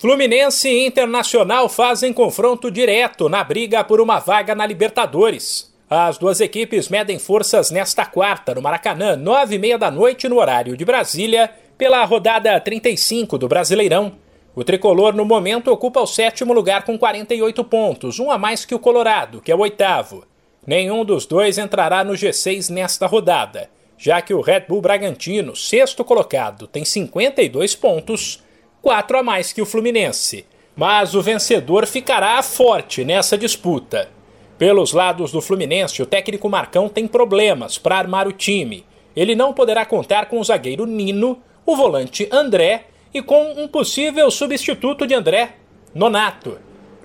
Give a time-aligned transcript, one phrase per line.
[0.00, 5.74] Fluminense e Internacional fazem confronto direto na briga por uma vaga na Libertadores.
[5.90, 10.38] As duas equipes medem forças nesta quarta, no Maracanã, nove e meia da noite, no
[10.38, 14.12] horário de Brasília, pela rodada 35 do Brasileirão.
[14.54, 18.76] O tricolor, no momento, ocupa o sétimo lugar com 48 pontos, um a mais que
[18.76, 20.24] o Colorado, que é o oitavo.
[20.64, 23.68] Nenhum dos dois entrará no G6 nesta rodada,
[23.98, 28.44] já que o Red Bull Bragantino, sexto colocado, tem 52 pontos
[28.82, 30.44] quatro a mais que o Fluminense.
[30.76, 34.08] Mas o vencedor ficará forte nessa disputa.
[34.56, 38.84] Pelos lados do Fluminense, o técnico Marcão tem problemas para armar o time.
[39.14, 44.30] Ele não poderá contar com o zagueiro Nino, o volante André e com um possível
[44.30, 45.56] substituto de André,
[45.94, 46.58] Nonato.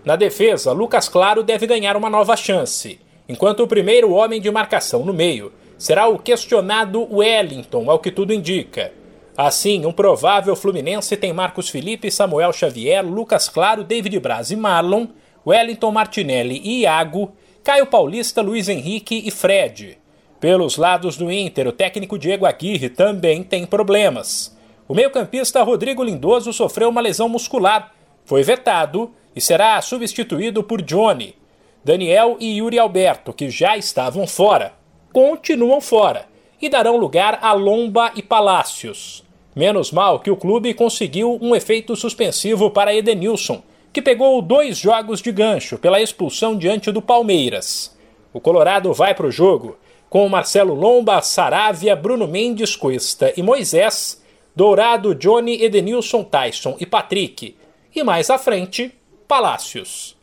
[0.04, 5.06] Na defesa, Lucas Claro deve ganhar uma nova chance, enquanto o primeiro homem de marcação
[5.06, 8.94] no meio será o questionado Wellington, ao que tudo indica.
[9.36, 15.08] Assim, um provável Fluminense tem Marcos Felipe, Samuel Xavier, Lucas Claro, David Braz e Marlon,
[15.46, 19.98] Wellington Martinelli e Iago, Caio Paulista, Luiz Henrique e Fred.
[20.40, 24.56] Pelos lados do Inter, o técnico Diego Aguirre também tem problemas.
[24.88, 27.92] O meio-campista Rodrigo Lindoso sofreu uma lesão muscular,
[28.26, 31.36] foi vetado e será substituído por Johnny.
[31.84, 34.74] Daniel e Yuri Alberto, que já estavam fora,
[35.12, 36.33] continuam fora
[36.64, 39.22] e darão lugar a Lomba e Palácios.
[39.54, 43.62] Menos mal que o clube conseguiu um efeito suspensivo para Edenilson,
[43.92, 47.94] que pegou dois jogos de gancho pela expulsão diante do Palmeiras.
[48.32, 49.78] O Colorado vai para o jogo
[50.10, 54.24] com Marcelo Lomba, Saravia, Bruno Mendes, Cuesta e Moisés,
[54.56, 57.58] Dourado, Johnny, Edenilson, Tyson e Patrick.
[57.94, 58.90] E mais à frente,
[59.28, 60.16] Palácios.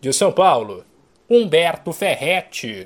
[0.00, 0.84] De São Paulo,
[1.30, 2.84] Humberto Ferretti.